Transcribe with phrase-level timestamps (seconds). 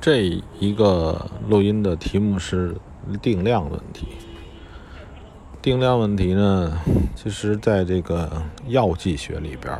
[0.00, 2.76] 这一个录音的题目是
[3.20, 4.06] 定量问题。
[5.60, 6.78] 定量问题呢，
[7.16, 8.30] 其实在这个
[8.68, 9.76] 药剂学里边，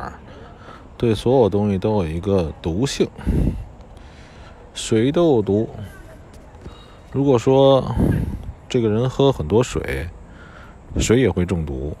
[0.97, 3.07] 对所有东西都有一个毒性，
[4.73, 5.69] 水都有毒。
[7.11, 7.83] 如果说
[8.67, 10.05] 这个人喝很多水，
[10.97, 11.95] 水也会中毒。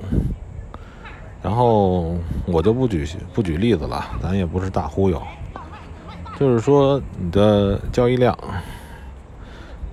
[1.41, 5.21] 然后我就不举不举例子了，咱也不是大忽悠。
[6.39, 8.33] 就是说，你的交易量，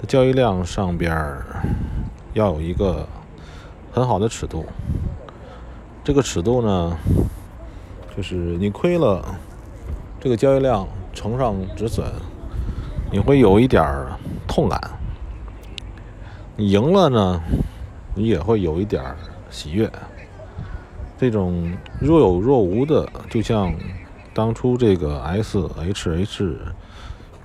[0.06, 1.12] 交易量上边
[2.34, 3.04] 要有一个
[3.90, 4.64] 很好的尺度。
[6.04, 6.96] 这个尺度呢，
[8.16, 9.24] 就是你亏了，
[10.20, 12.04] 这个交易量乘上止损，
[13.10, 13.84] 你会有一点
[14.46, 14.78] 痛感；
[16.54, 17.42] 你赢了呢，
[18.14, 19.02] 你也会有一点
[19.50, 19.90] 喜悦。
[21.18, 23.74] 这种若有若无的，就像。
[24.36, 26.58] 当初这个 S H H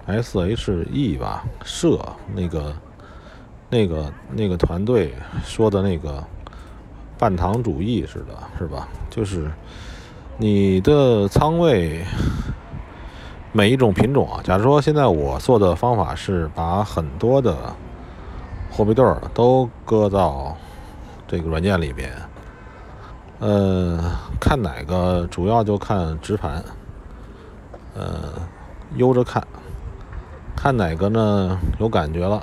[0.07, 1.97] S H E 吧，社
[2.35, 2.75] 那个
[3.69, 5.13] 那个那个团队
[5.45, 6.21] 说的那个
[7.17, 8.89] 半糖主义似的，是吧？
[9.09, 9.49] 就是
[10.35, 12.03] 你的仓位
[13.53, 17.55] 每一种品种啊，假如说现在我做的方法是把很多的
[18.69, 20.57] 货币对儿都搁到
[21.25, 22.11] 这个软件里边，
[23.39, 23.97] 呃，
[24.41, 26.61] 看哪个主要就看直盘。
[27.93, 28.33] 呃，
[28.95, 29.45] 悠着看，
[30.55, 31.59] 看哪个呢？
[31.79, 32.41] 有感觉了，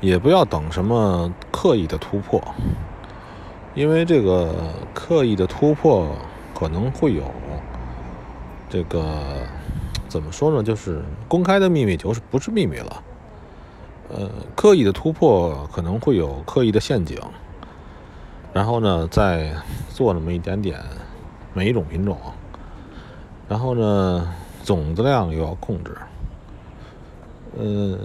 [0.00, 2.42] 也不要等什么刻意的突破，
[3.74, 4.54] 因为这个
[4.94, 6.08] 刻意的突破
[6.54, 7.24] 可能会有
[8.70, 9.04] 这个
[10.08, 10.62] 怎么说呢？
[10.62, 13.02] 就是公开的秘密就是不是秘密了。
[14.08, 17.18] 呃，刻意的突破可能会有刻意的陷阱，
[18.52, 19.52] 然后呢，再
[19.88, 20.78] 做那么一点点
[21.52, 22.16] 每一种品种。
[23.46, 25.94] 然后呢，总的量又要控制。
[27.56, 27.98] 呃，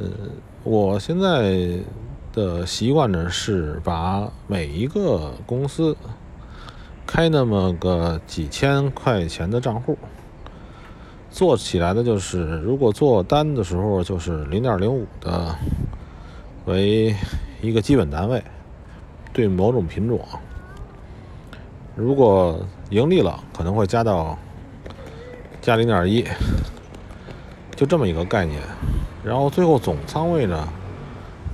[0.63, 1.79] 我现在
[2.33, 5.95] 的习惯呢是把每一个公司
[7.07, 9.97] 开那么个几千块钱的账户，
[11.31, 15.55] 做起来的就是，如果做单的时候就是零点零五的
[16.65, 17.15] 为
[17.61, 18.43] 一个基本单位，
[19.31, 20.19] 对某种品种，
[21.95, 22.59] 如果
[22.89, 24.37] 盈利了，可能会加到。
[25.61, 26.25] 加零点一，
[27.75, 28.61] 就这么一个概念。
[29.23, 30.67] 然后最后总仓位呢，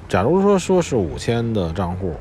[0.08, 2.14] 假如说说是五千的账户，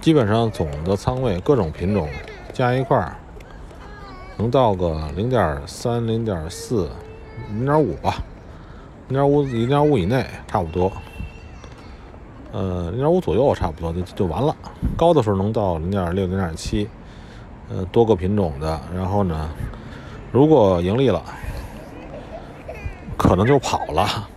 [0.00, 2.08] 基本上总的仓位各种品种
[2.52, 3.16] 加一块儿，
[4.36, 6.88] 能到个零点三、零点四、
[7.48, 8.22] 零点五吧，
[9.08, 10.92] 零点五、零点五以内差不多。
[12.52, 14.54] 呃，零点五左右差不多就就完了。
[14.96, 16.88] 高的时候能到零点六、零点七，
[17.68, 18.80] 呃，多个品种的。
[18.94, 19.50] 然后呢？
[20.32, 21.20] 如果盈利了，
[23.16, 24.28] 可能就跑了。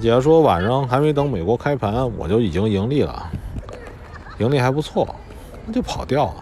[0.00, 3.28] 假如说晚上还没等美国开盘，我就已经盈利了，
[4.38, 5.12] 盈利还不错，
[5.66, 6.32] 那就跑掉。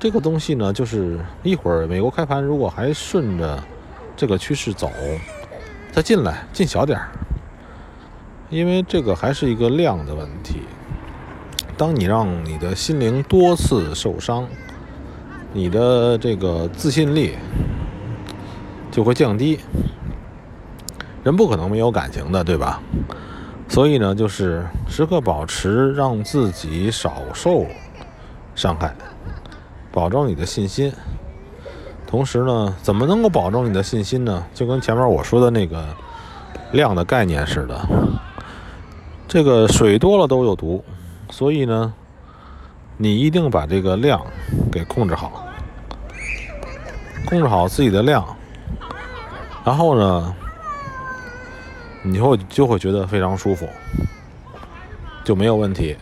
[0.00, 3.62] 这个东西呢，就是一会儿美国开盘，如果还顺着
[4.16, 4.90] 这个趋势走，
[5.92, 7.08] 再进来进小点儿，
[8.48, 10.62] 因为这个还是一个量的问题。
[11.76, 14.48] 当你让你的心灵多次受伤。
[15.54, 17.34] 你的这个自信力
[18.90, 19.60] 就会降低，
[21.22, 22.80] 人不可能没有感情的，对吧？
[23.68, 27.66] 所以呢，就是时刻保持让自己少受
[28.54, 28.94] 伤害，
[29.90, 30.92] 保证你的信心。
[32.06, 34.44] 同时呢，怎么能够保证你的信心呢？
[34.54, 35.84] 就跟前面我说的那个
[36.72, 37.78] 量的概念似的，
[39.28, 40.82] 这个水多了都有毒，
[41.30, 41.92] 所以呢。
[42.96, 44.24] 你一定把这个量
[44.70, 45.44] 给控制好，
[47.26, 48.24] 控制好自己的量，
[49.64, 50.34] 然后呢，
[52.02, 53.68] 你会就会觉得非常舒服，
[55.24, 55.96] 就没有问题，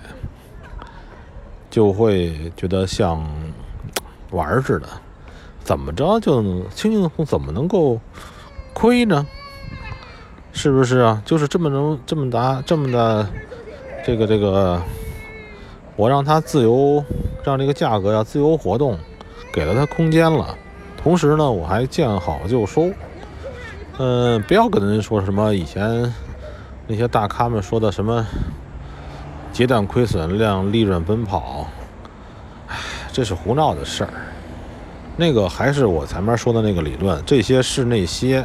[1.70, 3.24] 就会觉得像
[4.30, 4.88] 玩似的，
[5.64, 7.98] 怎么着就轻轻松松，怎么能够
[8.74, 9.26] 亏呢？
[10.52, 11.22] 是不是啊？
[11.24, 13.26] 就是这么能这么大这么的
[14.04, 14.82] 这个这个。
[16.00, 17.04] 我让它自由，
[17.44, 18.96] 让这个价格要自由活动，
[19.52, 20.56] 给了它空间了。
[20.96, 22.90] 同时呢，我还见好就收。
[23.98, 26.10] 嗯，不要跟人说什么以前
[26.86, 28.26] 那些大咖们说的什么
[29.52, 31.66] 阶段亏损量利润奔跑，
[32.68, 32.76] 唉，
[33.12, 34.10] 这是胡闹的事儿。
[35.18, 38.42] 那个还是我前面说的那个理论，这些是那些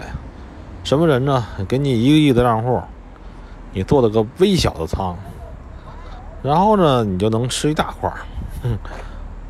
[0.84, 1.46] 什么人呢？
[1.70, 2.82] 给你一个亿的账户，
[3.72, 5.18] 你做了个微小的仓。
[6.46, 8.22] 然后呢，你就能吃一大块儿，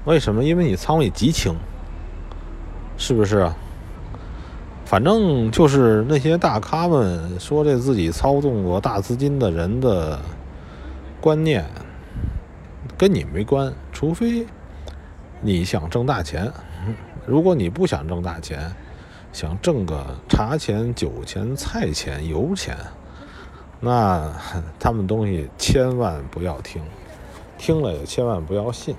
[0.05, 0.41] 为什么？
[0.41, 1.53] 因为你仓位极轻，
[2.97, 3.51] 是不是？
[4.85, 10.17] 反正就是那些大咖们说这自己操纵过大资金的人的
[11.19, 11.65] 观念，
[12.97, 13.73] 跟你没关。
[13.91, 14.45] 除非
[15.41, 16.49] 你想挣大钱，
[17.25, 18.71] 如果你不想挣大钱，
[19.33, 22.77] 想挣个茶钱、酒钱、菜钱、油钱，
[23.79, 24.31] 那
[24.79, 26.81] 他们东西千万不要听，
[27.57, 28.95] 听了也千万不要信。